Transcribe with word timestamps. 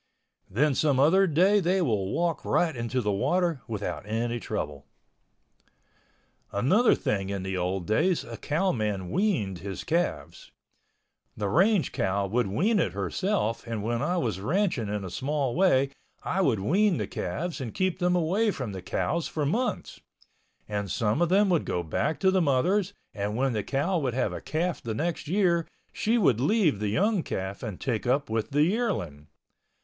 Then 0.49 0.73
some 0.73 0.99
other 0.99 1.27
day 1.27 1.59
they 1.59 1.79
will 1.79 2.11
walk 2.11 2.43
right 2.43 2.75
into 2.75 3.01
the 3.01 3.11
water 3.11 3.61
without 3.67 4.03
any 4.07 4.39
trouble. 4.39 4.87
Another 6.51 6.95
thing 6.95 7.29
in 7.29 7.43
the 7.43 7.55
old 7.55 7.85
days 7.85 8.23
a 8.23 8.35
cowman 8.37 9.11
weaned 9.11 9.59
his 9.59 9.83
calves. 9.83 10.49
The 11.37 11.49
range 11.49 11.91
cow 11.91 12.25
would 12.25 12.47
wean 12.47 12.79
it 12.79 12.93
herself 12.93 13.67
and 13.67 13.83
when 13.83 14.01
I 14.01 14.17
was 14.17 14.39
ranching 14.39 14.87
in 14.87 15.05
a 15.05 15.11
small 15.11 15.53
way 15.53 15.91
I 16.23 16.41
would 16.41 16.61
wean 16.61 16.97
the 16.97 17.05
calves 17.05 17.61
and 17.61 17.71
keep 17.71 17.99
them 17.99 18.15
away 18.15 18.49
from 18.49 18.71
the 18.71 18.81
cows 18.81 19.27
for 19.27 19.45
months, 19.45 20.01
and 20.67 20.89
some 20.89 21.21
of 21.21 21.29
them 21.29 21.47
would 21.49 21.63
go 21.63 21.83
back 21.83 22.19
to 22.21 22.31
the 22.31 22.41
mothers 22.41 22.91
and 23.13 23.37
when 23.37 23.53
the 23.53 23.61
cow 23.61 23.99
would 23.99 24.15
have 24.15 24.33
a 24.33 24.41
calf 24.41 24.81
the 24.81 24.95
next 24.95 25.27
year 25.27 25.67
she 25.93 26.17
would 26.17 26.39
leave 26.41 26.79
the 26.79 26.89
young 26.89 27.21
calf 27.21 27.61
and 27.61 27.79
take 27.79 28.07
up 28.07 28.31
with 28.31 28.49
the 28.49 28.63
yearling. 28.63 29.27